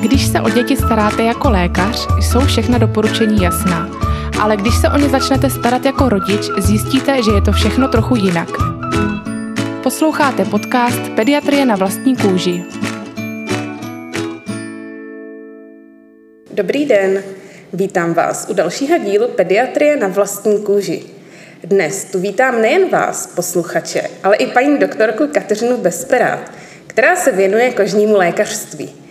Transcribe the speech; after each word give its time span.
Když 0.00 0.26
se 0.26 0.40
o 0.40 0.48
děti 0.48 0.76
staráte 0.76 1.22
jako 1.22 1.50
lékař, 1.50 2.08
jsou 2.20 2.40
všechna 2.40 2.78
doporučení 2.78 3.42
jasná. 3.42 3.88
Ale 4.40 4.56
když 4.56 4.74
se 4.80 4.88
o 4.88 4.98
ně 4.98 5.08
začnete 5.08 5.50
starat 5.50 5.84
jako 5.84 6.08
rodič, 6.08 6.50
zjistíte, 6.58 7.22
že 7.22 7.30
je 7.30 7.42
to 7.42 7.52
všechno 7.52 7.88
trochu 7.88 8.16
jinak. 8.16 8.48
Posloucháte 9.82 10.44
podcast 10.44 11.00
Pediatrie 11.16 11.66
na 11.66 11.76
vlastní 11.76 12.16
kůži. 12.16 12.64
Dobrý 16.50 16.84
den, 16.84 17.22
vítám 17.72 18.14
vás 18.14 18.46
u 18.50 18.54
dalšího 18.54 18.98
dílu 18.98 19.28
Pediatrie 19.28 19.96
na 19.96 20.08
vlastní 20.08 20.62
kůži. 20.62 21.02
Dnes 21.64 22.04
tu 22.04 22.20
vítám 22.20 22.62
nejen 22.62 22.88
vás, 22.88 23.26
posluchače, 23.26 24.02
ale 24.22 24.36
i 24.36 24.46
paní 24.46 24.78
doktorku 24.78 25.26
Kateřinu 25.26 25.76
Besperát, 25.76 26.52
která 26.86 27.16
se 27.16 27.32
věnuje 27.32 27.72
kožnímu 27.72 28.16
lékařství. 28.16 29.01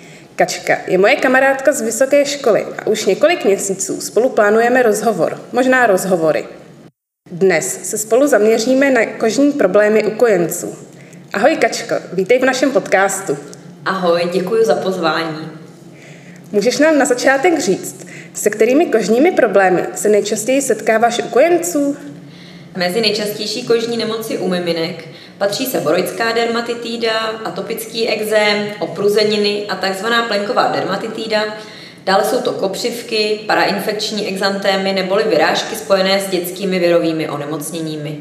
Kačka 0.41 0.77
je 0.87 0.97
moje 0.97 1.15
kamarádka 1.15 1.73
z 1.73 1.81
vysoké 1.81 2.25
školy 2.25 2.65
a 2.79 2.87
už 2.87 3.05
několik 3.05 3.45
měsíců 3.45 4.01
spolu 4.01 4.29
plánujeme 4.29 4.83
rozhovor, 4.83 5.41
možná 5.51 5.87
rozhovory. 5.87 6.45
Dnes 7.31 7.89
se 7.89 7.97
spolu 7.97 8.27
zaměříme 8.27 8.91
na 8.91 9.05
kožní 9.05 9.51
problémy 9.51 10.03
u 10.03 10.11
kojenců. 10.11 10.75
Ahoj 11.33 11.55
Kačko, 11.55 11.95
vítej 12.13 12.39
v 12.39 12.45
našem 12.45 12.71
podcastu. 12.71 13.37
Ahoj, 13.85 14.29
děkuji 14.33 14.65
za 14.65 14.75
pozvání. 14.75 15.51
Můžeš 16.51 16.77
nám 16.77 16.97
na 16.97 17.05
začátek 17.05 17.59
říct, 17.59 18.07
se 18.33 18.49
kterými 18.49 18.85
kožními 18.85 19.31
problémy 19.31 19.83
se 19.95 20.09
nejčastěji 20.09 20.61
setkáváš 20.61 21.19
u 21.19 21.27
kojenců? 21.27 21.97
Mezi 22.77 23.01
nejčastější 23.01 23.67
kožní 23.67 23.97
nemoci 23.97 24.37
u 24.37 24.47
miminek 24.47 25.10
patří 25.41 25.65
seborojská 25.65 26.31
dermatitída, 26.31 27.11
atopický 27.45 28.09
exém, 28.09 28.67
opruzeniny 28.79 29.65
a 29.69 29.75
tzv. 29.75 30.05
plenková 30.27 30.67
dermatitída. 30.67 31.43
Dále 32.05 32.23
jsou 32.23 32.41
to 32.41 32.51
kopřivky, 32.51 33.39
parainfekční 33.47 34.27
exantémy 34.27 34.93
neboli 34.93 35.23
vyrážky 35.23 35.75
spojené 35.75 36.19
s 36.19 36.29
dětskými 36.29 36.79
virovými 36.79 37.29
onemocněními. 37.29 38.17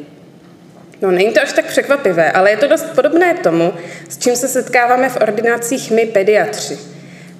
No, 1.00 1.10
není 1.10 1.32
to 1.32 1.42
až 1.42 1.52
tak 1.52 1.66
překvapivé, 1.66 2.32
ale 2.32 2.50
je 2.50 2.56
to 2.56 2.68
dost 2.68 2.84
podobné 2.94 3.34
tomu, 3.34 3.72
s 4.08 4.18
čím 4.18 4.36
se 4.36 4.48
setkáváme 4.48 5.08
v 5.08 5.16
ordinacích 5.16 5.91
my 5.91 6.06
pediatři. 6.06 6.78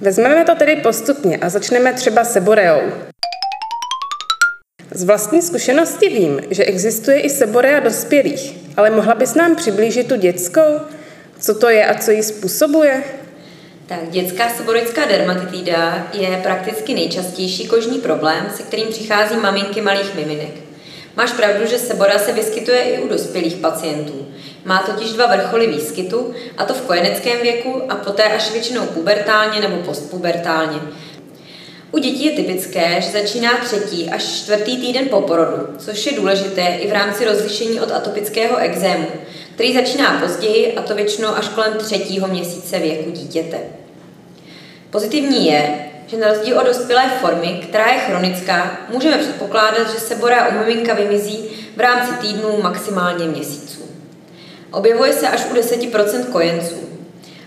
Vezmeme 0.01 0.45
to 0.45 0.55
tedy 0.55 0.77
postupně 0.77 1.37
a 1.37 1.49
začneme 1.49 1.93
třeba 1.93 2.25
seboreou. 2.25 2.81
Z 4.95 5.05
vlastní 5.05 5.43
zkušenosti 5.43 6.09
vím, 6.09 6.41
že 6.51 6.65
existuje 6.65 7.21
i 7.21 7.31
seborea 7.31 7.81
dospělých, 7.81 8.70
ale 8.81 8.91
mohla 8.91 9.15
bys 9.15 9.35
nám 9.35 9.57
přiblížit 9.57 10.09
tu 10.09 10.17
dětskou? 10.17 10.81
Co 11.41 11.55
to 11.55 11.69
je 11.69 11.87
a 11.87 11.95
co 11.95 12.11
ji 12.11 12.23
způsobuje? 12.23 13.03
Tak 13.87 13.99
dětská 14.11 14.49
seborojská 14.49 15.05
dermatitída 15.05 16.07
je 16.13 16.41
prakticky 16.43 16.95
nejčastější 16.95 17.69
kožní 17.69 17.99
problém, 17.99 18.47
se 18.57 18.63
kterým 18.63 18.89
přichází 18.89 19.37
maminky 19.37 19.81
malých 19.81 20.15
miminek. 20.15 20.51
Máš 21.17 21.33
pravdu, 21.33 21.67
že 21.67 21.79
sebora 21.79 22.19
se 22.19 22.33
vyskytuje 22.33 22.83
i 22.83 22.99
u 23.03 23.09
dospělých 23.09 23.57
pacientů. 23.57 24.27
Má 24.65 24.79
totiž 24.79 25.13
dva 25.13 25.37
vrcholy 25.37 25.67
výskytu, 25.67 26.35
a 26.59 26.65
to 26.65 26.75
v 26.75 26.81
kojeneckém 26.81 27.41
věku 27.43 27.83
a 27.89 27.95
poté 27.95 28.23
až 28.23 28.53
většinou 28.53 28.87
pubertálně 28.87 29.61
nebo 29.61 29.77
postpubertálně. 29.77 30.81
U 31.93 31.99
dětí 31.99 32.25
je 32.25 32.33
typické, 32.33 33.01
že 33.01 33.11
začíná 33.11 33.57
třetí 33.57 34.11
až 34.11 34.23
čtvrtý 34.23 34.77
týden 34.77 35.09
po 35.09 35.21
porodu, 35.21 35.67
což 35.79 36.07
je 36.07 36.13
důležité 36.13 36.67
i 36.67 36.89
v 36.89 36.93
rámci 36.93 37.25
rozlišení 37.25 37.81
od 37.81 37.93
atopického 37.93 38.57
exému, 38.57 39.07
který 39.55 39.75
začíná 39.75 40.21
později 40.21 40.75
a 40.75 40.83
to 40.83 40.95
většinou 40.95 41.29
až 41.29 41.49
kolem 41.49 41.73
třetího 41.79 42.29
měsíce 42.29 42.79
věku 42.79 43.11
dítěte. 43.11 43.59
Pozitivní 44.91 45.47
je, 45.47 45.91
že 46.07 46.17
na 46.17 46.29
rozdíl 46.29 46.59
od 46.59 46.67
dospělé 46.67 47.11
formy, 47.21 47.61
která 47.69 47.93
je 47.93 47.99
chronická, 47.99 48.81
můžeme 48.89 49.19
předpokládat, 49.19 49.93
že 49.93 50.01
sebora 50.01 50.49
u 50.49 50.59
miminka 50.59 50.95
vymizí 50.95 51.45
v 51.77 51.81
rámci 51.81 52.13
týdnů 52.15 52.63
maximálně 52.63 53.27
měsíců. 53.27 53.81
Objevuje 54.73 55.13
se 55.13 55.29
až 55.29 55.47
u 55.51 55.55
10% 55.55 56.25
kojenců, 56.25 56.90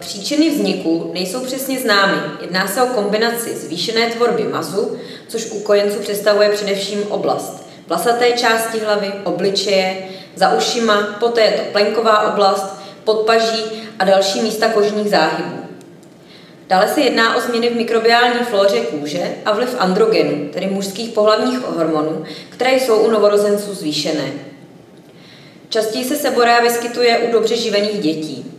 Příčiny 0.03 0.49
vzniku 0.49 1.11
nejsou 1.13 1.39
přesně 1.39 1.79
známy. 1.79 2.17
Jedná 2.41 2.67
se 2.67 2.81
o 2.81 2.87
kombinaci 2.87 3.55
zvýšené 3.55 4.07
tvorby 4.07 4.43
mazu, 4.43 4.97
což 5.27 5.51
u 5.51 5.59
kojenců 5.59 5.99
představuje 5.99 6.49
především 6.49 7.03
oblast 7.09 7.63
vlasaté 7.87 8.31
části 8.31 8.79
hlavy, 8.79 9.13
obličeje, 9.23 10.09
za 10.35 10.53
ušima, 10.53 11.17
poté 11.19 11.41
je 11.41 11.51
to 11.51 11.63
plenková 11.71 12.33
oblast, 12.33 12.81
podpaží 13.03 13.63
a 13.99 14.05
další 14.05 14.41
místa 14.41 14.67
kožních 14.67 15.09
záhybů. 15.09 15.57
Dále 16.67 16.87
se 16.87 17.01
jedná 17.01 17.35
o 17.35 17.41
změny 17.41 17.69
v 17.69 17.75
mikrobiální 17.75 18.39
flóře 18.39 18.79
kůže 18.79 19.35
a 19.45 19.53
vliv 19.53 19.75
androgenů, 19.79 20.49
tedy 20.53 20.67
mužských 20.67 21.09
pohlavních 21.09 21.59
hormonů, 21.59 22.25
které 22.49 22.73
jsou 22.73 22.99
u 22.99 23.11
novorozenců 23.11 23.73
zvýšené. 23.73 24.31
Častěji 25.69 26.05
se 26.05 26.15
seborea 26.15 26.61
vyskytuje 26.61 27.17
u 27.17 27.31
dobře 27.31 27.55
živených 27.55 27.99
dětí. 27.99 28.52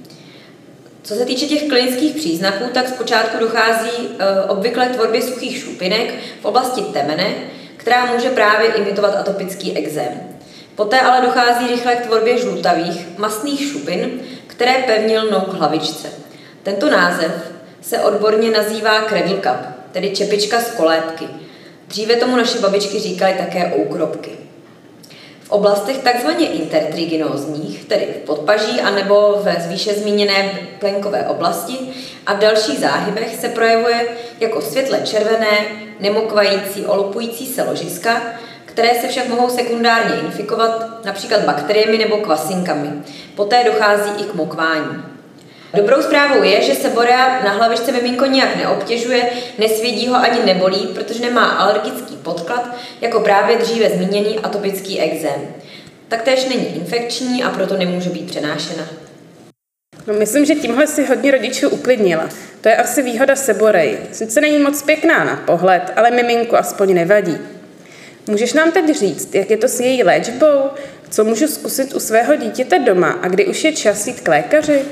Co 1.05 1.15
se 1.15 1.25
týče 1.25 1.47
těch 1.47 1.69
klinických 1.69 2.17
příznaků, 2.17 2.65
tak 2.73 2.89
zpočátku 2.89 3.39
dochází 3.41 3.91
e, 3.91 4.43
obvykle 4.43 4.87
k 4.87 4.95
tvorbě 4.95 5.23
suchých 5.23 5.59
šupinek 5.59 6.15
v 6.41 6.45
oblasti 6.45 6.81
temene, 6.83 7.35
která 7.77 8.05
může 8.05 8.31
právě 8.31 8.73
imitovat 8.73 9.17
atopický 9.17 9.77
exém. 9.77 10.21
Poté 10.75 11.01
ale 11.01 11.27
dochází 11.27 11.67
rychle 11.67 11.97
k 11.97 12.07
tvorbě 12.07 12.39
žlutavých, 12.39 13.19
mastných 13.19 13.61
šupin, 13.61 14.21
které 14.47 14.75
pevně 14.87 15.21
lnou 15.21 15.41
k 15.41 15.55
hlavičce. 15.55 16.09
Tento 16.63 16.91
název 16.91 17.33
se 17.81 18.01
odborně 18.01 18.51
nazývá 18.51 19.05
cradle 19.09 19.37
cup, 19.37 19.67
tedy 19.93 20.11
čepička 20.11 20.61
z 20.61 20.71
kolébky. 20.71 21.29
Dříve 21.89 22.17
tomu 22.17 22.37
naše 22.37 22.59
babičky 22.59 22.99
říkali 22.99 23.35
také 23.39 23.73
oukropky. 23.77 24.44
V 25.45 25.51
oblastech 25.51 25.99
takzvaně 25.99 26.47
intertriginózních, 26.47 27.85
tedy 27.85 28.07
v 28.07 28.27
podpaží 28.27 28.81
anebo 28.81 29.39
ve 29.43 29.57
zvýše 29.61 29.95
zmíněné 29.95 30.59
plenkové 30.79 31.27
oblasti 31.29 31.79
a 32.27 32.35
v 32.35 32.39
dalších 32.39 32.79
záhybech 32.79 33.37
se 33.37 33.49
projevuje 33.49 34.09
jako 34.41 34.61
světle 34.61 35.01
červené, 35.01 35.59
nemokvající, 36.01 36.87
olupující 36.87 37.47
se 37.47 37.63
ložiska, 37.63 38.23
které 38.65 38.95
se 38.95 39.09
však 39.09 39.29
mohou 39.29 39.49
sekundárně 39.49 40.15
infikovat 40.15 41.05
například 41.05 41.45
bakteriemi 41.45 41.99
nebo 41.99 42.17
kvasinkami. 42.17 42.91
Poté 43.35 43.65
dochází 43.65 44.11
i 44.21 44.25
k 44.25 44.35
mokvání. 44.35 45.14
Dobrou 45.75 46.03
zprávou 46.03 46.43
je, 46.43 46.63
že 46.63 46.75
se 46.75 46.91
borea 46.91 47.45
na 47.45 47.51
hlavičce 47.53 47.93
miminko 47.93 48.27
nijak 48.27 48.57
neobtěžuje, 48.57 49.31
nesvědí 49.59 50.09
ho 50.09 50.15
ani 50.15 50.45
nebolí, 50.47 50.87
protože 50.95 51.21
nemá 51.21 51.45
alergický 51.47 52.17
podklad, 52.17 52.77
jako 53.01 53.21
právě 53.21 53.57
dříve 53.57 53.91
zmíněný 53.91 54.39
atopický 54.39 55.01
exém. 55.01 55.55
Taktéž 56.09 56.45
není 56.45 56.77
infekční 56.77 57.45
a 57.45 57.51
proto 57.51 57.77
nemůže 57.77 58.11
být 58.11 58.27
přenášena. 58.27 58.89
No, 60.07 60.15
myslím, 60.15 60.45
že 60.45 60.55
tímhle 60.55 60.87
si 60.87 61.07
hodně 61.07 61.31
rodičů 61.31 61.69
uklidnila. 61.69 62.29
To 62.61 62.69
je 62.69 62.77
asi 62.77 63.03
výhoda 63.03 63.37
seborej. 63.37 63.99
Sice 64.13 64.41
není 64.41 64.59
moc 64.59 64.83
pěkná 64.83 65.25
na 65.25 65.37
pohled, 65.37 65.93
ale 65.97 66.11
miminku 66.11 66.57
aspoň 66.57 66.95
nevadí. 66.95 67.39
Můžeš 68.27 68.53
nám 68.53 68.73
teď 68.73 68.99
říct, 68.99 69.35
jak 69.35 69.51
je 69.51 69.57
to 69.57 69.69
s 69.69 69.81
její 69.81 70.03
léčbou? 70.03 70.71
Co 71.11 71.25
můžu 71.25 71.49
zkusit 71.49 71.95
u 71.95 72.01
svého 72.01 72.37
dítěte 72.37 72.79
doma 72.79 73.11
a 73.23 73.29
kdy 73.29 73.47
už 73.47 73.65
je 73.65 73.73
čas 73.73 74.07
jít 74.07 74.21
k 74.21 74.29
lékaři? 74.29 74.83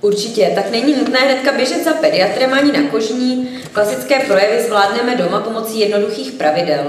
Určitě, 0.00 0.52
tak 0.54 0.70
není 0.70 0.96
nutné 0.96 1.20
hnedka 1.20 1.52
běžet 1.52 1.84
za 1.84 1.92
pediatrem 1.92 2.54
ani 2.54 2.72
na 2.72 2.90
kožní. 2.90 3.58
Klasické 3.72 4.20
projevy 4.20 4.62
zvládneme 4.62 5.16
doma 5.16 5.40
pomocí 5.40 5.80
jednoduchých 5.80 6.32
pravidel. 6.32 6.84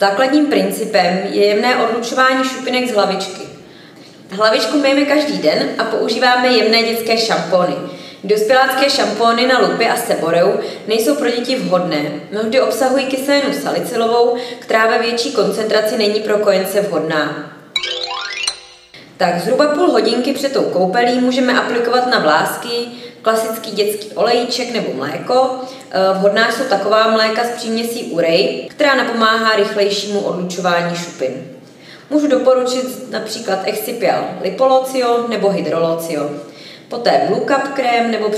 Základním 0.00 0.46
principem 0.46 1.20
je 1.30 1.46
jemné 1.46 1.76
odlučování 1.76 2.44
šupinek 2.44 2.88
z 2.88 2.94
hlavičky. 2.94 3.42
Hlavičku 4.30 4.78
myjeme 4.78 5.04
každý 5.04 5.38
den 5.38 5.68
a 5.78 5.84
používáme 5.84 6.48
jemné 6.48 6.82
dětské 6.82 7.18
šampony. 7.18 7.74
Dospělácké 8.24 8.90
šampóny 8.90 9.46
na 9.46 9.58
lupy 9.58 9.86
a 9.86 9.96
seboreu 9.96 10.52
nejsou 10.86 11.14
pro 11.14 11.30
děti 11.30 11.56
vhodné. 11.56 12.02
Mnohdy 12.32 12.60
obsahují 12.60 13.06
kyselinu 13.06 13.54
salicylovou, 13.62 14.36
která 14.58 14.86
ve 14.86 14.98
větší 14.98 15.32
koncentraci 15.32 15.98
není 15.98 16.20
pro 16.20 16.38
kojence 16.38 16.80
vhodná. 16.80 17.55
Tak 19.16 19.40
zhruba 19.40 19.66
půl 19.66 19.90
hodinky 19.90 20.32
před 20.32 20.52
tou 20.52 20.62
koupelí 20.62 21.20
můžeme 21.20 21.60
aplikovat 21.60 22.06
na 22.10 22.18
vlásky 22.18 22.88
klasický 23.22 23.70
dětský 23.70 24.12
olejček 24.14 24.72
nebo 24.72 24.92
mléko. 24.94 25.50
E, 25.90 26.18
vhodná 26.18 26.52
jsou 26.52 26.64
taková 26.64 27.10
mléka 27.10 27.44
s 27.44 27.50
příměsí 27.50 28.04
urej, 28.04 28.68
která 28.70 28.94
napomáhá 28.94 29.56
rychlejšímu 29.56 30.20
odlučování 30.20 30.96
šupin. 30.96 31.32
Můžu 32.10 32.28
doporučit 32.28 33.12
například 33.12 33.58
Excipial 33.64 34.24
Lipolocio 34.42 35.28
nebo 35.28 35.50
Hydrolocio. 35.50 36.30
Poté 36.88 37.20
Blue 37.26 37.46
Cup 37.46 37.74
krém 37.74 38.10
nebo 38.10 38.30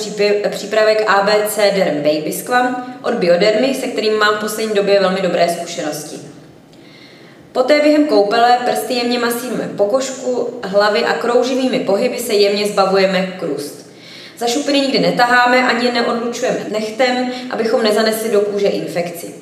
přípravek 0.51 1.05
ABC 1.11 1.57
Derm 1.57 1.97
Baby 1.97 2.33
Squam 2.33 2.97
od 3.03 3.15
Biodermy, 3.15 3.75
se 3.75 3.87
kterým 3.87 4.19
mám 4.19 4.35
v 4.35 4.41
poslední 4.41 4.75
době 4.75 5.01
velmi 5.01 5.21
dobré 5.21 5.49
zkušenosti. 5.49 6.28
Poté 7.59 7.81
během 7.81 8.07
koupele 8.07 8.59
prsty 8.65 8.95
jemně 8.95 9.19
masírujeme 9.19 9.71
pokožku 9.77 10.61
hlavy 10.63 11.05
a 11.05 11.13
krouživými 11.13 11.81
pohyby 11.81 12.19
se 12.19 12.35
jemně 12.35 12.67
zbavujeme 12.67 13.27
krust. 13.41 13.91
Za 14.39 14.47
šupiny 14.47 14.81
nikdy 14.81 14.99
netaháme 14.99 15.69
ani 15.69 15.93
neodlučujeme 15.93 16.59
nechtem, 16.71 17.33
abychom 17.51 17.83
nezanesli 17.83 18.31
do 18.31 18.41
kůže 18.41 18.69
infekci. 18.69 19.35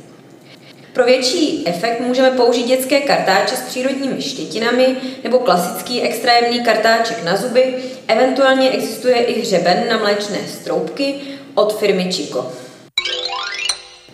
Pro 0.93 1.05
větší 1.05 1.69
efekt 1.69 2.01
můžeme 2.01 2.31
použít 2.31 2.67
dětské 2.67 3.01
kartáče 3.01 3.57
s 3.57 3.61
přírodními 3.61 4.23
štětinami 4.23 4.97
nebo 5.25 5.39
klasický 5.39 6.03
extrémní 6.03 6.61
kartáček 6.61 7.25
na 7.25 7.37
zuby, 7.37 7.75
eventuálně 8.09 8.71
existuje 8.71 9.17
i 9.17 9.41
hřeben 9.41 9.85
na 9.91 9.99
mléčné 9.99 10.39
stroupky 10.49 11.15
od 11.55 11.79
firmy 11.79 12.13
Chico. 12.13 12.53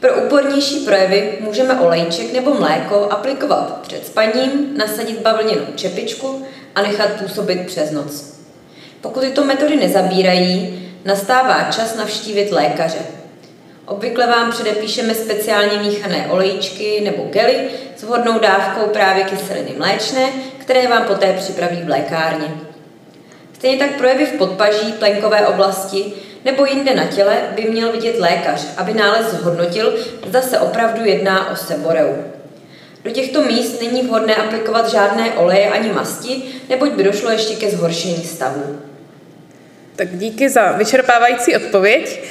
Pro 0.03 0.15
úpornější 0.15 0.81
projevy 0.81 1.33
můžeme 1.41 1.81
olejček 1.81 2.33
nebo 2.33 2.55
mléko 2.55 3.07
aplikovat 3.11 3.79
před 3.83 4.07
spaním, 4.07 4.75
nasadit 4.77 5.21
bavlněnou 5.21 5.65
čepičku 5.75 6.47
a 6.75 6.83
nechat 6.83 7.11
působit 7.13 7.67
přes 7.67 7.91
noc. 7.91 8.35
Pokud 9.01 9.21
tyto 9.21 9.45
metody 9.45 9.77
nezabírají, 9.77 10.83
nastává 11.05 11.63
čas 11.71 11.97
navštívit 11.97 12.53
lékaře. 12.53 12.99
Obvykle 13.87 14.27
vám 14.27 14.51
předepíšeme 14.51 15.15
speciálně 15.15 15.79
míchané 15.79 16.27
olejčky 16.31 17.01
nebo 17.05 17.29
gely 17.31 17.71
s 17.97 18.03
vhodnou 18.03 18.39
dávkou 18.39 18.87
právě 18.87 19.25
kyseliny 19.25 19.71
mléčné, 19.79 20.33
které 20.59 20.89
vám 20.89 21.05
poté 21.05 21.33
připraví 21.33 21.83
v 21.83 21.89
lékárně. 21.89 22.55
Stejně 23.53 23.79
tak 23.79 23.97
projevy 23.97 24.27
v 24.27 24.39
podpaží, 24.39 24.93
plenkové 24.93 25.47
oblasti 25.47 26.13
nebo 26.45 26.67
jinde 26.67 26.95
na 26.95 27.05
těle 27.05 27.37
by 27.57 27.65
měl 27.65 27.93
vidět 27.93 28.19
lékař, 28.19 28.67
aby 28.77 28.95
nález 28.95 29.27
zhodnotil, 29.27 29.95
zda 30.27 30.43
se 30.43 30.59
opravdu 30.59 31.05
jedná 31.05 31.51
o 31.51 31.57
seboreu. 31.57 32.15
Do 33.05 33.11
těchto 33.11 33.43
míst 33.43 33.81
není 33.81 34.03
vhodné 34.03 34.35
aplikovat 34.35 34.91
žádné 34.91 35.33
oleje 35.33 35.71
ani 35.71 35.93
masti, 35.93 36.43
neboť 36.69 36.91
by 36.91 37.05
došlo 37.05 37.31
ještě 37.31 37.55
ke 37.55 37.71
zhoršení 37.71 38.25
stavu. 38.25 38.81
Tak 39.97 40.09
díky 40.19 40.49
za 40.49 40.73
vyčerpávající 40.73 41.57
odpověď. 41.57 42.23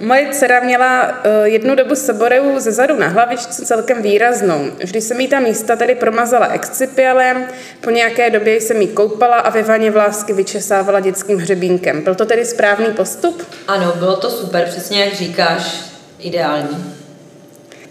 Moje 0.00 0.28
dcera 0.32 0.60
měla 0.60 1.20
eh, 1.24 1.48
jednu 1.48 1.74
dobu 1.74 1.94
seboreu 1.94 2.60
ze 2.60 2.72
zadu 2.72 2.96
na 2.96 3.08
hlavičce 3.08 3.64
celkem 3.64 4.02
výraznou. 4.02 4.70
Vždy 4.84 5.00
jsem 5.00 5.20
jí 5.20 5.28
ta 5.28 5.40
místa 5.40 5.76
tedy 5.76 5.94
promazala 5.94 6.46
excipialem, 6.46 7.46
po 7.80 7.90
nějaké 7.90 8.30
době 8.30 8.60
jsem 8.60 8.80
jí 8.80 8.88
koupala 8.88 9.36
a 9.36 9.50
ve 9.50 9.62
vaně 9.62 9.90
vlásky 9.90 10.32
vyčesávala 10.32 11.00
dětským 11.00 11.38
hřebínkem. 11.38 12.02
Byl 12.02 12.14
to 12.14 12.26
tedy 12.26 12.44
správný 12.44 12.86
postup? 12.86 13.46
Ano, 13.68 13.92
bylo 13.96 14.16
to 14.16 14.30
super, 14.30 14.68
přesně 14.68 15.04
jak 15.04 15.14
říkáš, 15.14 15.80
ideální. 16.18 16.94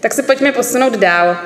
Tak 0.00 0.14
se 0.14 0.22
pojďme 0.22 0.52
posunout 0.52 0.96
dál. 0.96 1.36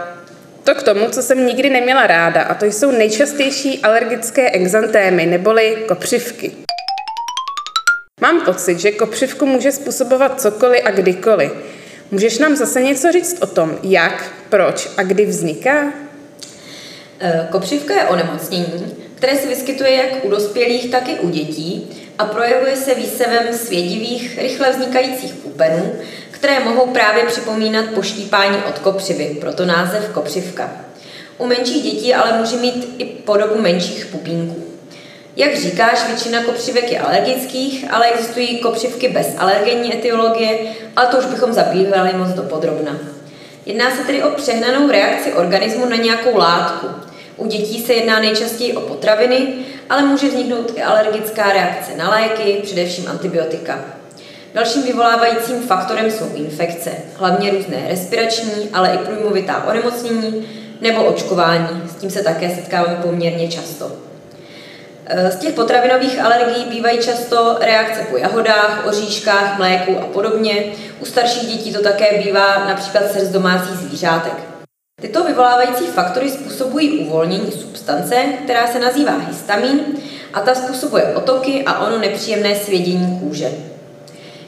To 0.64 0.74
k 0.74 0.82
tomu, 0.82 1.08
co 1.10 1.22
jsem 1.22 1.46
nikdy 1.46 1.70
neměla 1.70 2.06
ráda, 2.06 2.42
a 2.42 2.54
to 2.54 2.64
jsou 2.64 2.90
nejčastější 2.90 3.78
alergické 3.82 4.50
exantémy, 4.50 5.26
neboli 5.26 5.76
kopřivky. 5.88 6.67
Mám 8.28 8.40
pocit, 8.40 8.80
že 8.80 8.92
kopřivku 8.92 9.46
může 9.46 9.72
způsobovat 9.72 10.40
cokoliv 10.40 10.82
a 10.84 10.90
kdykoliv. 10.90 11.52
Můžeš 12.10 12.38
nám 12.38 12.56
zase 12.56 12.82
něco 12.82 13.12
říct 13.12 13.42
o 13.42 13.46
tom, 13.46 13.78
jak, 13.82 14.32
proč 14.48 14.88
a 14.96 15.02
kdy 15.02 15.26
vzniká? 15.26 15.92
Eh, 17.20 17.48
kopřivka 17.50 17.94
je 17.94 18.04
onemocnění, 18.04 18.96
které 19.14 19.36
se 19.36 19.48
vyskytuje 19.48 19.92
jak 19.92 20.24
u 20.24 20.30
dospělých, 20.30 20.90
tak 20.90 21.08
i 21.08 21.18
u 21.18 21.28
dětí 21.28 21.90
a 22.18 22.24
projevuje 22.24 22.76
se 22.76 22.94
výsevem 22.94 23.54
svědivých, 23.54 24.38
rychle 24.42 24.70
vznikajících 24.70 25.32
pupenů, 25.32 25.92
které 26.30 26.60
mohou 26.60 26.86
právě 26.86 27.24
připomínat 27.24 27.84
poštípání 27.94 28.56
od 28.68 28.78
kopřivy, 28.78 29.36
proto 29.40 29.64
název 29.64 30.08
kopřivka. 30.08 30.70
U 31.38 31.46
menších 31.46 31.82
dětí 31.82 32.14
ale 32.14 32.38
může 32.38 32.56
mít 32.56 32.94
i 32.98 33.04
podobu 33.04 33.60
menších 33.60 34.06
pupínků. 34.06 34.67
Jak 35.38 35.56
říkáš, 35.56 36.06
většina 36.06 36.42
kopřivek 36.42 36.92
je 36.92 37.00
alergických, 37.00 37.84
ale 37.90 38.06
existují 38.06 38.58
kopřivky 38.58 39.08
bez 39.08 39.34
alergenní 39.38 39.94
etiologie, 39.94 40.58
ale 40.96 41.06
to 41.06 41.18
už 41.18 41.24
bychom 41.24 41.52
zabývali 41.52 42.12
moc 42.12 42.28
do 42.28 42.42
podrobna. 42.42 42.98
Jedná 43.66 43.90
se 43.90 44.04
tedy 44.04 44.22
o 44.22 44.30
přehnanou 44.30 44.90
reakci 44.90 45.32
organismu 45.32 45.88
na 45.88 45.96
nějakou 45.96 46.36
látku. 46.36 46.86
U 47.36 47.46
dětí 47.46 47.82
se 47.82 47.94
jedná 47.94 48.20
nejčastěji 48.20 48.76
o 48.76 48.80
potraviny, 48.80 49.48
ale 49.90 50.02
může 50.02 50.28
vzniknout 50.28 50.72
i 50.76 50.82
alergická 50.82 51.52
reakce 51.52 51.96
na 51.96 52.10
léky, 52.10 52.60
především 52.62 53.08
antibiotika. 53.08 53.84
Dalším 54.54 54.82
vyvolávajícím 54.82 55.62
faktorem 55.62 56.10
jsou 56.10 56.26
infekce, 56.34 56.90
hlavně 57.14 57.50
různé 57.50 57.84
respirační, 57.88 58.68
ale 58.72 58.94
i 58.94 58.98
průjmovitá 58.98 59.64
onemocnění 59.68 60.48
nebo 60.80 61.04
očkování. 61.04 61.82
S 61.90 61.94
tím 61.94 62.10
se 62.10 62.22
také 62.22 62.54
setkáváme 62.54 62.98
poměrně 63.02 63.48
často. 63.48 64.07
Z 65.30 65.36
těch 65.36 65.54
potravinových 65.54 66.20
alergií 66.20 66.64
bývají 66.64 66.98
často 66.98 67.56
reakce 67.60 68.06
po 68.10 68.16
jahodách, 68.16 68.86
oříškách, 68.86 69.58
mléku 69.58 69.98
a 69.98 70.04
podobně. 70.04 70.64
U 71.00 71.04
starších 71.04 71.48
dětí 71.48 71.72
to 71.72 71.82
také 71.82 72.22
bývá 72.22 72.64
například 72.68 73.10
srst 73.12 73.32
domácích 73.32 73.74
zvířátek. 73.74 74.32
Tyto 75.00 75.24
vyvolávající 75.24 75.86
faktory 75.86 76.30
způsobují 76.30 76.98
uvolnění 76.98 77.52
substance, 77.52 78.24
která 78.44 78.66
se 78.66 78.78
nazývá 78.78 79.12
histamin 79.28 79.80
a 80.34 80.40
ta 80.40 80.54
způsobuje 80.54 81.04
otoky 81.04 81.62
a 81.66 81.86
ono 81.86 81.98
nepříjemné 81.98 82.56
svědění 82.56 83.18
kůže. 83.20 83.50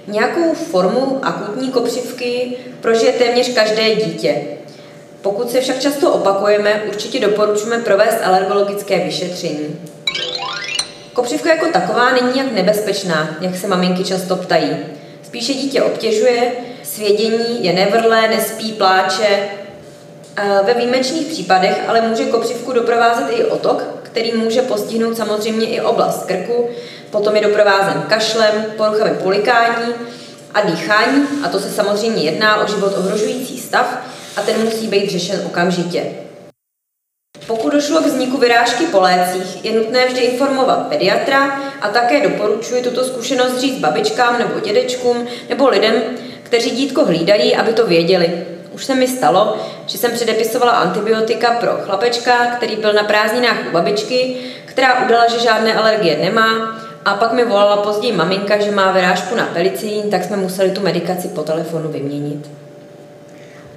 Nějakou 0.07 0.55
formu 0.55 1.19
akutní 1.23 1.71
kopřivky 1.71 2.57
prožije 2.81 3.13
téměř 3.13 3.55
každé 3.55 3.95
dítě. 3.95 4.43
Pokud 5.23 5.51
se 5.51 5.61
však 5.61 5.81
často 5.81 6.13
opakujeme, 6.13 6.83
určitě 6.89 7.21
doporučujeme 7.21 7.85
provést 7.85 8.19
alergologické 8.25 9.05
vyšetření. 9.05 9.77
Kopřivka 11.21 11.51
jako 11.51 11.67
taková 11.67 12.11
není 12.11 12.39
jak 12.39 12.53
nebezpečná, 12.53 13.37
jak 13.41 13.57
se 13.57 13.69
maminky 13.69 14.05
často 14.05 14.37
ptají. 14.37 14.77
Spíše 15.23 15.55
dítě 15.55 15.83
obtěžuje, 15.83 16.53
svědění 16.83 17.65
je 17.65 17.73
nevrlé, 17.73 18.29
nespí, 18.29 18.73
pláče. 18.73 19.49
Ve 20.65 20.75
výjimečných 20.75 21.27
případech 21.27 21.81
ale 21.89 22.01
může 22.01 22.25
kopřivku 22.25 22.73
doprovázet 22.73 23.27
i 23.31 23.45
otok, 23.45 23.85
který 24.03 24.33
může 24.33 24.63
postihnout 24.63 25.17
samozřejmě 25.17 25.67
i 25.67 25.81
oblast 25.81 26.27
krku, 26.27 26.69
potom 27.11 27.37
je 27.37 27.43
doprovázen 27.43 28.03
kašlem, 28.09 28.65
poruchami 28.77 29.11
polikání 29.11 29.95
a 30.55 30.61
dýchání, 30.61 31.27
a 31.45 31.49
to 31.49 31.61
se 31.61 31.71
samozřejmě 31.71 32.23
jedná 32.23 32.65
o 32.65 32.69
život 32.69 32.99
ohrožující 32.99 33.59
stav 33.59 33.99
a 34.37 34.43
ten 34.43 34.65
musí 34.65 34.87
být 34.87 35.11
řešen 35.11 35.43
okamžitě. 35.47 36.03
Pokud 37.51 37.73
došlo 37.73 38.01
k 38.01 38.07
vzniku 38.07 38.37
vyrážky 38.37 38.87
po 38.87 39.01
lécích, 39.01 39.65
je 39.65 39.73
nutné 39.73 40.07
vždy 40.07 40.21
informovat 40.21 40.87
pediatra 40.89 41.61
a 41.81 41.89
také 41.89 42.29
doporučuji 42.29 42.83
tuto 42.83 43.05
zkušenost 43.05 43.61
říct 43.61 43.79
babičkám 43.79 44.39
nebo 44.39 44.61
dědečkům 44.61 45.27
nebo 45.49 45.69
lidem, 45.69 45.95
kteří 46.43 46.71
dítko 46.71 47.05
hlídají, 47.05 47.57
aby 47.57 47.73
to 47.73 47.87
věděli. 47.87 48.45
Už 48.73 48.85
se 48.85 48.95
mi 48.95 49.09
stalo, 49.09 49.57
že 49.87 49.99
jsem 49.99 50.11
předepisovala 50.11 50.73
antibiotika 50.73 51.51
pro 51.51 51.71
chlapečka, 51.71 52.47
který 52.57 52.77
byl 52.77 52.93
na 52.93 53.03
prázdninách 53.03 53.59
u 53.69 53.73
babičky, 53.73 54.37
která 54.65 55.05
udala, 55.05 55.29
že 55.29 55.39
žádné 55.39 55.75
alergie 55.75 56.19
nemá 56.19 56.81
a 57.05 57.15
pak 57.15 57.33
mi 57.33 57.45
volala 57.45 57.77
později 57.77 58.13
maminka, 58.13 58.59
že 58.59 58.71
má 58.71 58.93
vyrážku 58.93 59.35
na 59.35 59.47
pelicín, 59.47 60.11
tak 60.11 60.25
jsme 60.25 60.37
museli 60.37 60.71
tu 60.71 60.81
medikaci 60.81 61.29
po 61.29 61.43
telefonu 61.43 61.89
vyměnit. 61.89 62.51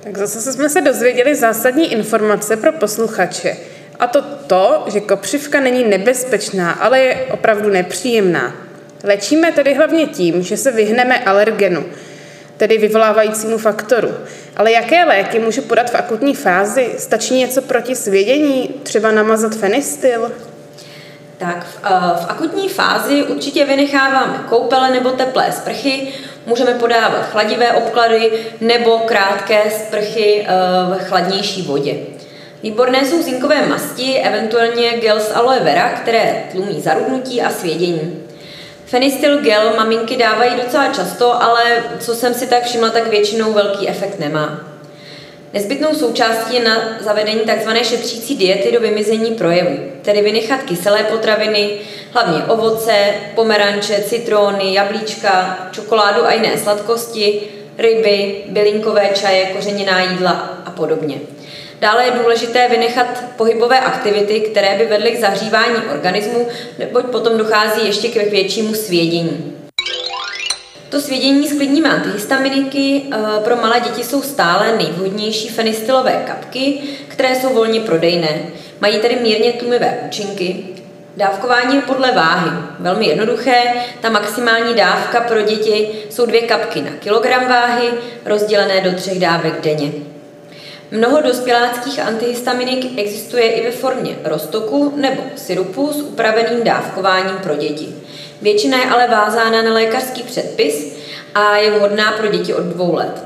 Tak 0.03 0.17
zase 0.17 0.53
jsme 0.53 0.69
se 0.69 0.81
dozvěděli 0.81 1.35
zásadní 1.35 1.91
informace 1.91 2.57
pro 2.57 2.71
posluchače. 2.71 3.57
A 3.99 4.07
to 4.07 4.21
to, 4.21 4.83
že 4.87 4.99
kopřivka 4.99 5.59
není 5.59 5.83
nebezpečná, 5.83 6.71
ale 6.71 6.99
je 6.99 7.15
opravdu 7.31 7.69
nepříjemná. 7.69 8.55
Léčíme 9.03 9.51
tedy 9.51 9.73
hlavně 9.73 10.05
tím, 10.05 10.43
že 10.43 10.57
se 10.57 10.71
vyhneme 10.71 11.19
alergenu, 11.19 11.85
tedy 12.57 12.77
vyvolávajícímu 12.77 13.57
faktoru. 13.57 14.11
Ale 14.57 14.71
jaké 14.71 15.05
léky 15.05 15.39
můžu 15.39 15.61
podat 15.61 15.91
v 15.91 15.95
akutní 15.95 16.35
fázi? 16.35 16.89
Stačí 16.97 17.39
něco 17.39 17.61
proti 17.61 17.95
svědění, 17.95 18.75
třeba 18.83 19.11
namazat 19.11 19.55
fenistil? 19.55 20.31
Tak 21.37 21.65
v, 21.65 21.77
uh, 21.83 22.25
v 22.25 22.29
akutní 22.29 22.69
fázi 22.69 23.23
určitě 23.23 23.65
vynecháváme 23.65 24.43
koupele 24.49 24.91
nebo 24.91 25.09
teplé 25.09 25.51
sprchy, 25.51 26.13
můžeme 26.45 26.73
podávat 26.73 27.29
chladivé 27.31 27.71
obklady 27.71 28.31
nebo 28.61 28.97
krátké 28.97 29.71
sprchy 29.71 30.47
uh, 30.89 30.97
v 30.97 31.03
chladnější 31.03 31.61
vodě. 31.61 31.95
Výborné 32.63 33.05
jsou 33.05 33.21
zinkové 33.21 33.67
masti, 33.67 34.19
eventuálně 34.19 34.91
gel 34.91 35.19
z 35.19 35.31
aloe 35.35 35.59
vera, 35.59 35.89
které 35.89 36.43
tlumí 36.51 36.81
zarudnutí 36.81 37.41
a 37.41 37.49
svědění. 37.49 38.23
Fenistil 38.85 39.41
gel 39.41 39.73
maminky 39.77 40.17
dávají 40.17 40.51
docela 40.63 40.87
často, 40.87 41.43
ale 41.43 41.83
co 41.99 42.15
jsem 42.15 42.33
si 42.33 42.47
tak 42.47 42.63
všimla, 42.63 42.89
tak 42.89 43.07
většinou 43.07 43.53
velký 43.53 43.89
efekt 43.89 44.19
nemá. 44.19 44.67
Nezbytnou 45.53 45.93
součástí 45.93 46.55
je 46.55 46.63
na 46.63 46.77
zavedení 46.99 47.39
tzv. 47.39 47.69
šetřící 47.83 48.37
diety 48.37 48.71
do 48.71 48.79
vymizení 48.79 49.31
projevů, 49.31 49.77
tedy 50.01 50.21
vynechat 50.21 50.63
kyselé 50.63 51.03
potraviny, 51.03 51.69
hlavně 52.11 52.43
ovoce, 52.43 52.93
pomeranče, 53.35 54.03
citróny, 54.03 54.73
jablíčka, 54.73 55.59
čokoládu 55.71 56.25
a 56.25 56.33
jiné 56.33 56.57
sladkosti, 56.57 57.41
ryby, 57.77 58.43
bylinkové 58.47 59.09
čaje, 59.13 59.45
kořeněná 59.45 60.01
jídla 60.01 60.61
a 60.65 60.71
podobně. 60.71 61.15
Dále 61.83 62.05
je 62.05 62.11
důležité 62.11 62.67
vynechat 62.67 63.23
pohybové 63.37 63.79
aktivity, 63.79 64.39
které 64.39 64.77
by 64.77 64.85
vedly 64.85 65.11
k 65.11 65.19
zahřívání 65.19 65.75
organismu, 65.93 66.47
neboť 66.79 67.05
potom 67.05 67.37
dochází 67.37 67.85
ještě 67.85 68.07
k 68.07 68.31
většímu 68.31 68.73
svědění. 68.73 69.53
To 70.89 71.01
svědění 71.01 71.47
s 71.47 71.57
klidními 71.57 71.89
antihistaminiky 71.89 73.01
eh, 73.11 73.17
pro 73.43 73.55
malé 73.55 73.79
děti 73.79 74.03
jsou 74.03 74.21
stále 74.21 74.77
nejvhodnější 74.77 75.49
fenistylové 75.49 76.23
kapky, 76.27 76.79
které 77.07 77.35
jsou 77.35 77.49
volně 77.49 77.79
prodejné. 77.79 78.41
Mají 78.81 78.99
tedy 78.99 79.15
mírně 79.15 79.53
tlumivé 79.53 79.99
účinky. 80.07 80.65
Dávkování 81.17 81.75
je 81.75 81.81
podle 81.81 82.11
váhy. 82.11 82.51
Velmi 82.79 83.05
jednoduché. 83.05 83.61
Ta 84.01 84.09
maximální 84.09 84.73
dávka 84.73 85.21
pro 85.21 85.41
děti 85.41 85.89
jsou 86.09 86.25
dvě 86.25 86.41
kapky 86.41 86.81
na 86.81 86.91
kilogram 86.99 87.47
váhy, 87.47 87.89
rozdělené 88.25 88.81
do 88.81 88.91
třech 88.91 89.19
dávek 89.19 89.61
denně. 89.61 90.13
Mnoho 90.93 91.21
dospěláckých 91.21 91.99
antihistaminik 91.99 92.99
existuje 92.99 93.51
i 93.51 93.63
ve 93.63 93.71
formě 93.71 94.15
roztoku 94.23 94.93
nebo 94.95 95.23
syrupu 95.35 95.93
s 95.93 96.01
upraveným 96.01 96.63
dávkováním 96.63 97.37
pro 97.37 97.55
děti. 97.55 97.95
Většina 98.41 98.77
je 98.77 98.85
ale 98.85 99.07
vázána 99.07 99.61
na 99.61 99.73
lékařský 99.73 100.23
předpis 100.23 100.97
a 101.35 101.57
je 101.57 101.71
vhodná 101.71 102.11
pro 102.11 102.27
děti 102.27 102.53
od 102.53 102.63
dvou 102.63 102.95
let. 102.95 103.23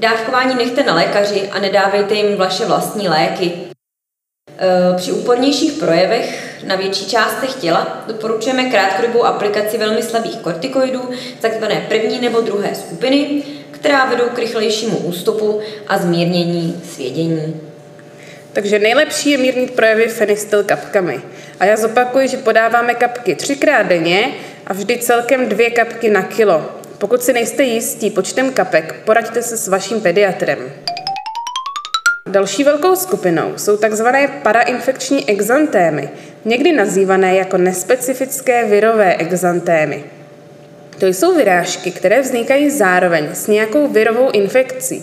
Dávkování 0.00 0.54
nechte 0.54 0.82
na 0.82 0.94
lékaři 0.94 1.48
a 1.52 1.58
nedávejte 1.58 2.14
jim 2.14 2.36
vaše 2.36 2.64
vlastní 2.64 3.08
léky. 3.08 3.52
E, 4.58 4.96
při 4.96 5.12
úpornějších 5.12 5.72
projevech 5.72 6.58
na 6.66 6.76
větší 6.76 7.06
částech 7.06 7.54
těla 7.54 8.04
doporučujeme 8.06 8.64
krátkodobou 8.64 9.24
aplikaci 9.24 9.78
velmi 9.78 10.02
slabých 10.02 10.36
kortikoidů, 10.36 11.10
takzvané 11.40 11.86
první 11.88 12.20
nebo 12.20 12.40
druhé 12.40 12.74
skupiny, 12.74 13.42
která 13.80 14.04
vedou 14.04 14.28
k 14.28 14.38
rychlejšímu 14.38 14.98
ústupu 14.98 15.60
a 15.88 15.98
zmírnění 15.98 16.82
svědění. 16.92 17.60
Takže 18.52 18.78
nejlepší 18.78 19.30
je 19.30 19.38
mírnit 19.38 19.70
projevy 19.70 20.08
fenistyl 20.08 20.64
kapkami. 20.64 21.20
A 21.60 21.64
já 21.64 21.76
zopakuju, 21.76 22.28
že 22.28 22.36
podáváme 22.36 22.94
kapky 22.94 23.34
třikrát 23.34 23.82
denně 23.82 24.32
a 24.66 24.72
vždy 24.72 24.98
celkem 24.98 25.48
dvě 25.48 25.70
kapky 25.70 26.10
na 26.10 26.22
kilo. 26.22 26.70
Pokud 26.98 27.22
si 27.22 27.32
nejste 27.32 27.62
jistí 27.62 28.10
počtem 28.10 28.52
kapek, 28.52 28.94
poraďte 29.04 29.42
se 29.42 29.56
s 29.56 29.68
vaším 29.68 30.00
pediatrem. 30.00 30.58
Další 32.26 32.64
velkou 32.64 32.96
skupinou 32.96 33.52
jsou 33.56 33.76
tzv. 33.76 34.06
parainfekční 34.42 35.28
exantémy, 35.28 36.10
někdy 36.44 36.72
nazývané 36.72 37.34
jako 37.34 37.56
nespecifické 37.58 38.64
virové 38.64 39.16
exantémy. 39.16 40.04
To 41.00 41.06
jsou 41.06 41.34
vyrážky, 41.34 41.90
které 41.90 42.20
vznikají 42.20 42.70
zároveň 42.70 43.28
s 43.32 43.46
nějakou 43.46 43.88
virovou 43.88 44.30
infekcí. 44.30 45.02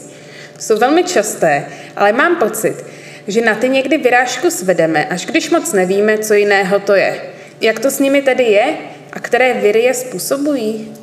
Jsou 0.60 0.77
velmi 0.77 1.04
časté, 1.04 1.66
ale 1.96 2.12
mám 2.12 2.36
pocit, 2.36 2.86
že 3.27 3.42
na 3.42 3.56
ty 3.56 3.70
někdy 3.70 3.98
vyrážku 3.98 4.51
svedeme, 4.51 5.06
až 5.06 5.25
když 5.25 5.50
moc 5.50 5.74
nevíme, 5.74 6.18
co 6.18 6.34
jiného 6.34 6.80
to 6.80 6.96
je. 6.96 7.22
Jak 7.62 7.80
to 7.80 7.92
s 7.92 8.00
nimi 8.00 8.22
tedy 8.22 8.44
je 8.44 8.74
a 9.13 9.20
které 9.20 9.54
viry 9.54 9.84
je 9.84 9.94
způsobují? 9.94 10.94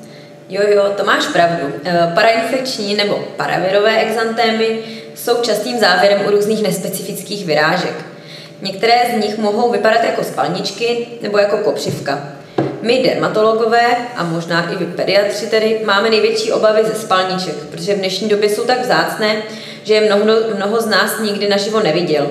Jo, 0.48 0.62
jo, 0.74 0.94
to 0.96 1.04
máš 1.04 1.26
pravdu. 1.26 1.72
Eh, 1.84 2.12
parainfekční 2.14 2.94
nebo 2.94 3.24
paravirové 3.36 4.00
exantémy 4.00 4.78
jsou 5.14 5.42
častým 5.42 5.78
závěrem 5.78 6.20
u 6.26 6.30
různých 6.30 6.62
nespecifických 6.62 7.46
vyrážek. 7.46 7.94
Některé 8.62 9.00
z 9.14 9.24
nich 9.24 9.38
mohou 9.38 9.70
vypadat 9.70 10.04
jako 10.04 10.24
spalničky 10.24 11.06
nebo 11.22 11.38
jako 11.38 11.56
kopřivka. 11.56 12.34
My 12.84 13.02
dermatologové 13.02 13.96
a 14.16 14.24
možná 14.24 14.72
i 14.72 14.76
vy 14.76 14.86
pediatři 14.86 15.46
tedy 15.46 15.80
máme 15.84 16.10
největší 16.10 16.52
obavy 16.52 16.84
ze 16.84 16.94
spalniček, 16.94 17.54
protože 17.54 17.94
v 17.94 17.98
dnešní 17.98 18.28
době 18.28 18.48
jsou 18.48 18.64
tak 18.64 18.80
vzácné, 18.80 19.42
že 19.84 19.94
je 19.94 20.00
mnoho, 20.00 20.40
mnoho 20.56 20.80
z 20.80 20.86
nás 20.86 21.20
nikdy 21.20 21.48
naživo 21.48 21.80
neviděl. 21.80 22.30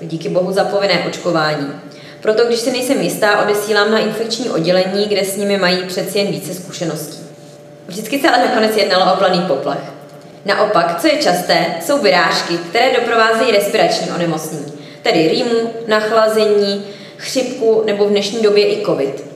Díky 0.00 0.28
bohu 0.28 0.52
za 0.52 0.64
povinné 0.64 1.04
očkování. 1.08 1.72
Proto, 2.20 2.44
když 2.44 2.58
se 2.60 2.70
nejsem 2.70 3.00
jistá, 3.00 3.42
odesílám 3.42 3.90
na 3.90 3.98
infekční 3.98 4.50
oddělení, 4.50 5.06
kde 5.06 5.24
s 5.24 5.36
nimi 5.36 5.58
mají 5.58 5.82
přeci 5.86 6.18
jen 6.18 6.26
více 6.26 6.54
zkušeností. 6.54 7.18
Vždycky 7.86 8.20
se 8.20 8.28
ale 8.28 8.46
nakonec 8.46 8.76
jednalo 8.76 9.14
o 9.14 9.16
planý 9.16 9.40
poplach. 9.40 9.92
Naopak, 10.44 11.00
co 11.00 11.06
je 11.06 11.16
časté, 11.16 11.66
jsou 11.80 11.98
vyrážky, 11.98 12.58
které 12.58 12.96
doprovázejí 12.96 13.52
respirační 13.52 14.10
onemocnění, 14.10 14.72
tedy 15.02 15.28
rýmu, 15.28 15.70
nachlazení, 15.86 16.84
chřipku 17.16 17.82
nebo 17.86 18.04
v 18.04 18.10
dnešní 18.10 18.42
době 18.42 18.72
i 18.72 18.84
covid. 18.86 19.29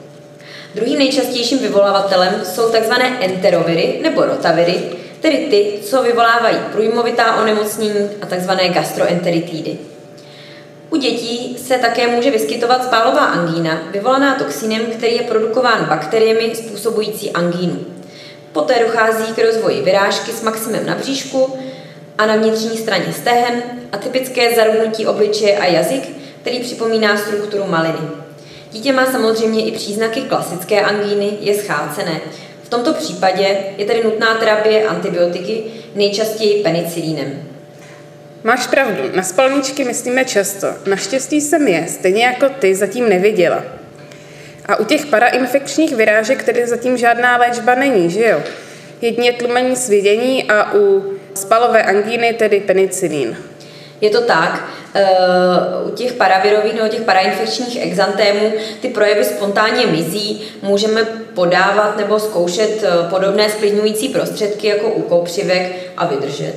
Druhým 0.75 0.99
nejčastějším 0.99 1.59
vyvolávatelem 1.59 2.41
jsou 2.45 2.69
tzv. 2.69 2.93
enteroviry 3.21 3.99
nebo 4.03 4.25
rotaviry, 4.25 4.75
tedy 5.21 5.37
ty, 5.37 5.79
co 5.83 6.03
vyvolávají 6.03 6.57
průjmovitá 6.73 7.37
onemocnění 7.37 8.11
a 8.23 8.27
tzv. 8.27 8.51
gastroenteritidy. 8.69 9.79
U 10.91 10.97
dětí 10.97 11.59
se 11.59 11.79
také 11.79 12.07
může 12.07 12.31
vyskytovat 12.31 12.85
spálová 12.85 13.21
angína, 13.21 13.83
vyvolaná 13.91 14.35
toxinem, 14.35 14.83
který 14.87 15.17
je 15.17 15.23
produkován 15.23 15.85
bakteriemi 15.85 16.55
způsobující 16.55 17.31
angínu. 17.31 17.85
Poté 18.53 18.75
dochází 18.87 19.35
k 19.35 19.45
rozvoji 19.45 19.83
vyrážky 19.83 20.33
s 20.33 20.43
maximem 20.43 20.87
na 20.87 20.95
bříšku 20.95 21.59
a 22.19 22.27
na 22.27 22.37
vnitřní 22.37 22.79
straně 22.79 23.13
stehen 23.13 23.63
a 23.93 23.97
typické 23.97 24.57
zarudnutí 24.57 25.07
obličeje 25.07 25.59
a 25.59 25.67
jazyk, 25.67 26.09
který 26.41 26.61
připomíná 26.61 27.17
strukturu 27.17 27.65
maliny. 27.67 28.24
Dítě 28.75 28.93
má 28.93 29.07
samozřejmě 29.07 29.65
i 29.65 29.73
příznaky 29.73 30.21
klasické 30.21 30.81
angíny, 30.81 31.31
je 31.41 31.55
schácené. 31.55 32.21
V 32.63 32.69
tomto 32.69 32.93
případě 32.95 33.57
je 33.77 33.85
tedy 33.85 34.05
nutná 34.05 34.35
terapie 34.35 34.87
antibiotiky, 34.87 35.65
nejčastěji 35.95 36.63
penicilínem. 36.63 37.43
Máš 38.45 38.67
pravdu, 38.67 39.03
na 39.15 39.23
spalničky 39.23 39.85
myslíme 39.85 40.25
často. 40.25 40.67
Naštěstí 40.87 41.41
jsem 41.41 41.69
je, 41.69 41.87
stejně 41.89 42.25
jako 42.25 42.49
ty, 42.49 42.75
zatím 42.75 43.09
neviděla. 43.09 43.65
A 44.67 44.77
u 44.77 44.85
těch 44.85 45.07
parainfekčních 45.07 45.97
vyrážek 45.97 46.43
tedy 46.43 46.67
zatím 46.67 46.97
žádná 46.97 47.37
léčba 47.37 47.75
není, 47.75 48.11
že 48.11 48.29
jo? 48.29 48.43
Jedině 49.01 49.33
tlumení 49.33 49.77
svědění 49.77 50.45
a 50.45 50.75
u 50.75 51.13
spalové 51.35 51.83
angíny 51.83 52.33
tedy 52.33 52.61
penicilín. 52.61 53.37
Je 54.05 54.11
to 54.11 54.21
tak. 54.21 54.65
Eh, 54.95 55.07
u 55.85 55.91
těch 55.91 56.13
paravirových 56.13 56.75
nebo 56.75 56.89
těch 56.89 57.01
parainfekčních 57.01 57.83
exantémů 57.83 58.53
ty 58.81 58.89
projevy 58.89 59.25
spontánně 59.25 59.87
mizí. 59.87 60.43
Můžeme 60.63 61.05
podávat 61.35 61.97
nebo 61.97 62.21
zkoušet 62.21 62.85
eh, 62.85 63.09
podobné 63.11 63.51
sklidňující 63.51 64.09
prostředky 64.09 64.67
jako 64.67 64.89
u 64.89 65.03
koupřivek 65.03 65.73
a 65.97 66.07
vydržet. 66.07 66.55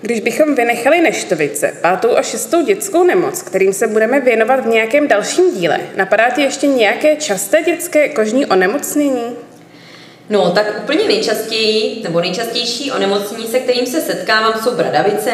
Když 0.00 0.20
bychom 0.20 0.54
vynechali 0.54 1.00
neštovice, 1.00 1.72
pátou 1.80 2.16
a 2.16 2.22
šestou 2.22 2.64
dětskou 2.64 3.04
nemoc, 3.04 3.42
kterým 3.42 3.72
se 3.72 3.86
budeme 3.86 4.20
věnovat 4.20 4.60
v 4.60 4.66
nějakém 4.66 5.08
dalším 5.08 5.54
díle, 5.54 5.80
napadá 5.96 6.30
ti 6.30 6.42
ještě 6.42 6.66
nějaké 6.66 7.16
časté 7.16 7.62
dětské 7.62 8.08
kožní 8.08 8.46
onemocnění? 8.46 9.36
No, 10.30 10.50
tak 10.50 10.80
úplně 10.82 11.04
nejčastěji, 11.04 12.02
nebo 12.02 12.20
nejčastější 12.20 12.92
onemocnění, 12.92 13.46
se 13.48 13.58
kterým 13.58 13.86
se 13.86 14.00
setkávám, 14.00 14.52
jsou 14.62 14.74
bradavice, 14.74 15.30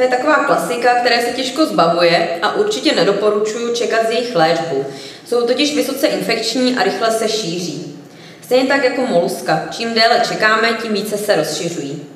to 0.00 0.04
je 0.04 0.10
taková 0.10 0.34
klasika, 0.34 0.94
které 0.94 1.20
se 1.20 1.32
těžko 1.32 1.66
zbavuje 1.66 2.38
a 2.42 2.54
určitě 2.54 2.94
nedoporučuju 2.94 3.74
čekat 3.74 4.06
z 4.06 4.10
jejich 4.10 4.34
léčbu. 4.34 4.86
Jsou 5.26 5.46
totiž 5.46 5.76
vysoce 5.76 6.06
infekční 6.06 6.76
a 6.76 6.82
rychle 6.82 7.10
se 7.10 7.28
šíří. 7.28 7.98
Stejně 8.42 8.68
tak 8.68 8.84
jako 8.84 9.06
moluska. 9.06 9.68
Čím 9.70 9.94
déle 9.94 10.22
čekáme, 10.28 10.72
tím 10.82 10.92
více 10.92 11.18
se 11.18 11.36
rozšiřují. 11.36 12.06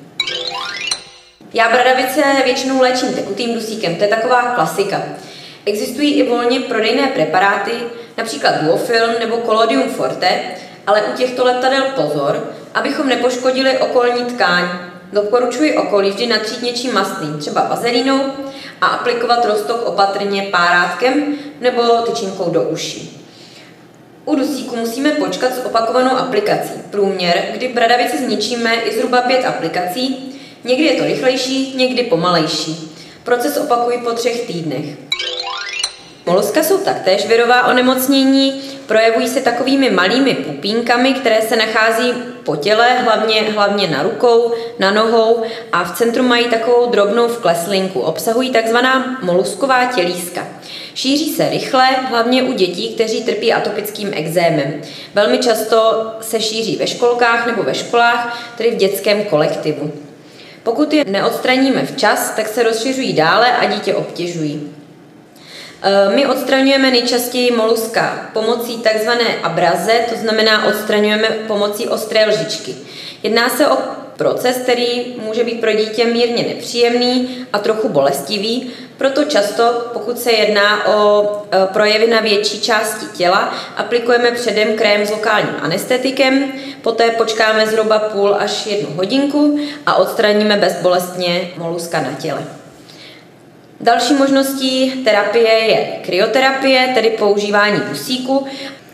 Já 1.53 1.69
bradavice 1.69 2.23
většinou 2.45 2.81
léčím 2.81 3.13
tekutým 3.13 3.53
dusíkem, 3.53 3.95
to 3.95 4.03
je 4.03 4.09
taková 4.09 4.41
klasika. 4.41 5.03
Existují 5.65 6.13
i 6.13 6.29
volně 6.29 6.59
prodejné 6.59 7.07
preparáty, 7.07 7.71
například 8.17 8.61
Duofilm 8.61 9.13
nebo 9.19 9.37
Collodium 9.37 9.89
Forte, 9.89 10.39
ale 10.87 11.01
u 11.01 11.17
těchto 11.17 11.45
letadel 11.45 11.83
pozor, 11.95 12.53
abychom 12.73 13.07
nepoškodili 13.07 13.77
okolní 13.77 14.25
tkáň, 14.25 14.94
Doporučuji 15.13 15.77
okolí 15.77 16.09
vždy 16.09 16.27
natřít 16.27 16.61
něčím 16.61 16.93
mastným, 16.93 17.39
třeba 17.39 17.67
vazelínou 17.67 18.21
a 18.81 18.87
aplikovat 18.87 19.45
roztok 19.45 19.87
opatrně 19.87 20.47
párátkem 20.51 21.35
nebo 21.61 21.81
tyčinkou 21.83 22.49
do 22.49 22.61
uší. 22.61 23.21
U 24.25 24.35
dusíku 24.35 24.75
musíme 24.75 25.11
počkat 25.11 25.53
s 25.55 25.65
opakovanou 25.65 26.11
aplikací. 26.11 26.73
Průměr, 26.89 27.45
kdy 27.51 27.67
bradavici 27.67 28.17
zničíme, 28.17 28.75
je 28.75 28.91
zhruba 28.97 29.21
pět 29.21 29.45
aplikací. 29.45 30.31
Někdy 30.63 30.83
je 30.83 30.95
to 30.95 31.03
rychlejší, 31.03 31.77
někdy 31.77 32.03
pomalejší. 32.03 32.91
Proces 33.23 33.57
opakuji 33.57 33.97
po 33.97 34.11
třech 34.11 34.47
týdnech. 34.47 34.85
Moluska 36.25 36.63
jsou 36.63 36.77
taktéž 36.77 37.27
virová 37.27 37.67
onemocnění, 37.67 38.61
projevují 38.85 39.27
se 39.27 39.41
takovými 39.41 39.89
malými 39.89 40.33
pupínkami, 40.33 41.13
které 41.13 41.41
se 41.41 41.55
nachází 41.55 42.13
po 42.45 42.55
těle, 42.55 42.99
hlavně, 42.99 43.41
hlavně 43.41 43.87
na 43.87 44.03
rukou, 44.03 44.53
na 44.79 44.91
nohou 44.91 45.43
a 45.71 45.83
v 45.83 45.97
centru 45.97 46.23
mají 46.23 46.45
takovou 46.45 46.89
drobnou 46.89 47.27
vkleslinku. 47.27 47.99
Obsahují 47.99 48.51
takzvaná 48.51 49.19
molusková 49.21 49.85
tělíska. 49.85 50.47
Šíří 50.93 51.33
se 51.33 51.49
rychle, 51.49 51.87
hlavně 52.09 52.43
u 52.43 52.53
dětí, 52.53 52.93
kteří 52.93 53.23
trpí 53.23 53.53
atopickým 53.53 54.11
exémem. 54.13 54.81
Velmi 55.13 55.37
často 55.37 56.07
se 56.21 56.41
šíří 56.41 56.75
ve 56.75 56.87
školkách 56.87 57.47
nebo 57.47 57.63
ve 57.63 57.75
školách, 57.75 58.53
tedy 58.57 58.71
v 58.71 58.75
dětském 58.75 59.23
kolektivu. 59.23 59.91
Pokud 60.63 60.93
je 60.93 61.05
neodstraníme 61.07 61.85
včas, 61.85 62.33
tak 62.35 62.47
se 62.47 62.63
rozšiřují 62.63 63.13
dále 63.13 63.57
a 63.57 63.65
dítě 63.65 63.95
obtěžují. 63.95 64.75
Eh, 65.87 66.15
my 66.15 66.25
odstraňujeme 66.25 66.91
nejčastěji 66.91 67.51
moluska 67.51 68.29
pomocí 68.33 68.77
takzvané 68.77 69.35
abraze, 69.43 69.93
to 70.09 70.15
znamená 70.15 70.65
odstraňujeme 70.65 71.27
pomocí 71.27 71.87
ostré 71.87 72.25
lžičky. 72.25 72.75
Jedná 73.23 73.49
se 73.49 73.67
o 73.67 73.77
proces, 74.17 74.57
který 74.57 75.15
může 75.25 75.43
být 75.43 75.61
pro 75.61 75.71
dítě 75.71 76.05
mírně 76.05 76.43
nepříjemný 76.43 77.45
a 77.53 77.59
trochu 77.59 77.89
bolestivý, 77.89 78.71
proto 78.97 79.23
často, 79.23 79.89
pokud 79.93 80.19
se 80.19 80.31
jedná 80.31 80.87
o 80.87 81.27
e, 81.51 81.67
projevy 81.73 82.07
na 82.07 82.19
větší 82.19 82.61
části 82.61 83.05
těla, 83.17 83.53
aplikujeme 83.75 84.31
předem 84.31 84.75
krém 84.75 85.05
s 85.05 85.09
lokálním 85.09 85.55
anestetikem, 85.61 86.53
poté 86.81 87.11
počkáme 87.11 87.67
zhruba 87.67 87.99
půl 87.99 88.35
až 88.39 88.65
jednu 88.65 88.95
hodinku 88.95 89.59
a 89.85 89.95
odstraníme 89.95 90.57
bezbolestně 90.57 91.51
moluska 91.57 92.01
na 92.01 92.11
těle. 92.11 92.64
Další 93.85 94.13
možností 94.13 94.91
terapie 94.91 95.53
je 95.53 95.87
kryoterapie, 96.01 96.91
tedy 96.93 97.09
používání 97.09 97.81
dusíku. 97.89 98.45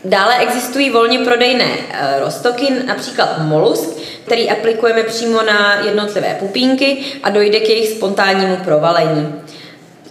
Dále 0.04 0.38
existují 0.38 0.90
volně 0.90 1.18
prodejné 1.18 1.64
e, 1.64 2.20
roztoky, 2.20 2.66
například 2.86 3.38
molusk, 3.38 3.90
který 4.24 4.50
aplikujeme 4.50 5.02
přímo 5.02 5.42
na 5.42 5.80
jednotlivé 5.84 6.36
pupínky 6.38 6.98
a 7.22 7.30
dojde 7.30 7.60
k 7.60 7.68
jejich 7.68 7.88
spontánnímu 7.88 8.56
provalení. 8.56 9.34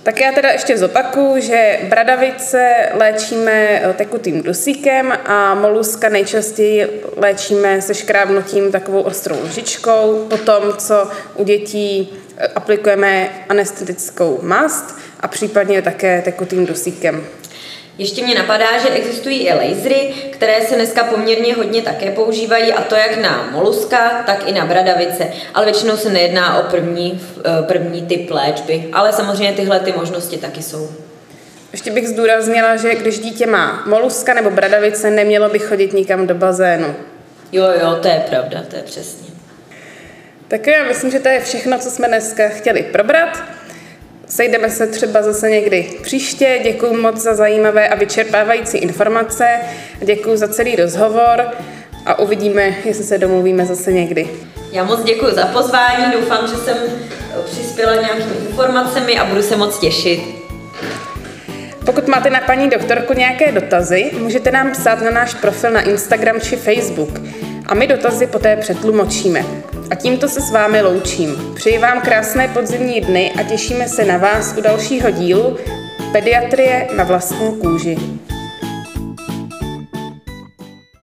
Tak 0.03 0.21
já 0.21 0.31
teda 0.31 0.49
ještě 0.49 0.77
zopaku, 0.77 1.35
že 1.37 1.79
bradavice 1.89 2.89
léčíme 2.93 3.51
eh, 3.51 3.93
tekutým 3.93 4.43
dusíkem 4.43 5.13
a 5.25 5.55
moluska 5.55 6.09
nejčastěji 6.09 7.03
léčíme 7.17 7.81
se 7.81 7.93
škrábnutím 7.93 8.71
takovou 8.71 9.01
ostrou 9.01 9.35
lžičkou. 9.43 10.25
Potom, 10.29 10.63
co 10.77 11.07
u 11.35 11.43
dětí 11.43 12.09
aplikujeme 12.55 13.29
anestetickou 13.49 14.39
mast 14.41 14.97
a 15.19 15.27
případně 15.27 15.81
také 15.81 16.21
tekutým 16.21 16.65
dusíkem. 16.65 17.23
Ještě 17.97 18.23
mě 18.23 18.35
napadá, 18.35 18.77
že 18.77 18.89
existují 18.89 19.47
i 19.47 19.53
lasery, 19.53 20.13
které 20.31 20.61
se 20.61 20.75
dneska 20.75 21.03
poměrně 21.03 21.55
hodně 21.55 21.81
také 21.81 22.11
používají, 22.11 22.73
a 22.73 22.81
to 22.81 22.95
jak 22.95 23.17
na 23.17 23.49
moluska, 23.51 24.23
tak 24.25 24.47
i 24.47 24.51
na 24.51 24.65
bradavice. 24.65 25.27
Ale 25.53 25.65
většinou 25.65 25.97
se 25.97 26.09
nejedná 26.09 26.59
o 26.59 26.63
první, 26.63 27.21
eh, 27.45 27.63
první 27.63 28.01
typ 28.01 28.31
léčby. 28.31 28.89
Ale 28.93 29.13
samozřejmě 29.13 29.53
tyhle 29.53 29.79
ty 29.79 29.91
možnosti 29.91 30.37
taky 30.37 30.63
jsou. 30.63 30.89
Ještě 31.71 31.91
bych 31.91 32.07
zdůraznila, 32.07 32.75
že 32.75 32.95
když 32.95 33.19
dítě 33.19 33.45
má 33.45 33.83
moluska 33.85 34.33
nebo 34.33 34.49
bradavice, 34.49 35.09
nemělo 35.09 35.49
by 35.49 35.59
chodit 35.59 35.93
nikam 35.93 36.27
do 36.27 36.35
bazénu. 36.35 36.95
Jo, 37.51 37.65
jo, 37.81 37.97
to 38.01 38.07
je 38.07 38.23
pravda, 38.29 38.63
to 38.69 38.75
je 38.75 38.81
přesně. 38.83 39.30
Tak 40.51 40.67
já 40.67 40.83
myslím, 40.83 41.11
že 41.11 41.19
to 41.19 41.29
je 41.29 41.39
všechno, 41.39 41.79
co 41.79 41.91
jsme 41.91 42.07
dneska 42.07 42.49
chtěli 42.49 42.83
probrat. 42.83 43.43
Sejdeme 44.27 44.69
se 44.69 44.87
třeba 44.87 45.21
zase 45.21 45.49
někdy 45.49 45.89
příště. 46.01 46.59
Děkuji 46.63 46.93
moc 46.93 47.15
za 47.17 47.35
zajímavé 47.35 47.89
a 47.89 47.95
vyčerpávající 47.95 48.77
informace. 48.77 49.45
Děkuji 49.99 50.37
za 50.37 50.47
celý 50.47 50.75
rozhovor 50.75 51.47
a 52.05 52.19
uvidíme, 52.19 52.73
jestli 52.85 53.03
se 53.03 53.17
domluvíme 53.17 53.65
zase 53.65 53.93
někdy. 53.93 54.29
Já 54.71 54.83
moc 54.83 55.03
děkuji 55.03 55.35
za 55.35 55.45
pozvání, 55.45 56.11
doufám, 56.13 56.47
že 56.47 56.55
jsem 56.55 56.77
přispěla 57.45 57.95
nějakými 57.95 58.35
informacemi 58.49 59.19
a 59.19 59.25
budu 59.25 59.41
se 59.41 59.55
moc 59.55 59.79
těšit. 59.79 60.21
Pokud 61.85 62.07
máte 62.07 62.29
na 62.29 62.39
paní 62.39 62.69
doktorku 62.69 63.13
nějaké 63.13 63.51
dotazy, 63.51 64.11
můžete 64.17 64.51
nám 64.51 64.71
psát 64.71 65.01
na 65.01 65.11
náš 65.11 65.33
profil 65.33 65.71
na 65.71 65.81
Instagram 65.81 66.41
či 66.41 66.55
Facebook 66.55 67.21
a 67.65 67.73
my 67.73 67.87
dotazy 67.87 68.27
poté 68.27 68.55
přetlumočíme. 68.55 69.45
A 69.91 69.95
tímto 69.95 70.29
se 70.29 70.41
s 70.41 70.51
vámi 70.51 70.81
loučím. 70.81 71.53
Přeji 71.55 71.77
vám 71.77 72.01
krásné 72.01 72.47
podzimní 72.47 73.01
dny 73.01 73.31
a 73.31 73.43
těšíme 73.43 73.87
se 73.87 74.05
na 74.05 74.17
vás 74.17 74.55
u 74.57 74.61
dalšího 74.61 75.11
dílu 75.11 75.57
Pediatrie 76.11 76.87
na 76.97 77.03
vlastní 77.03 77.59
kůži. 77.61 77.97